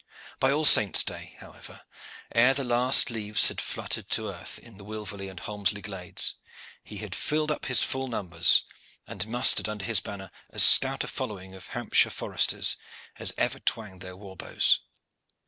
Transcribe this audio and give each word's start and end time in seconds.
By 0.39 0.49
All 0.51 0.65
Saints' 0.65 1.03
day, 1.03 1.35
however 1.41 1.81
ere 2.33 2.55
the 2.55 2.63
last 2.63 3.11
leaves 3.11 3.49
had 3.49 3.61
fluttered 3.61 4.09
to 4.09 4.29
earth 4.29 4.57
in 4.57 4.79
the 4.79 4.83
Wilverley 4.83 5.29
and 5.29 5.39
Holmesley 5.39 5.83
glades, 5.83 6.37
he 6.83 6.97
had 6.97 7.13
filled 7.13 7.51
up 7.51 7.65
his 7.65 7.83
full 7.83 8.07
numbers, 8.07 8.63
and 9.05 9.27
mustered 9.27 9.69
under 9.69 9.85
his 9.85 9.99
banner 9.99 10.31
as 10.49 10.63
stout 10.63 11.03
a 11.03 11.07
following 11.07 11.53
of 11.53 11.67
Hampshire 11.67 12.09
foresters 12.09 12.77
as 13.19 13.31
ever 13.37 13.59
twanged 13.59 14.01
their 14.01 14.17
war 14.17 14.35
bows. 14.35 14.79